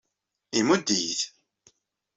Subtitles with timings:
[0.59, 1.21] Imudd-iyi-t.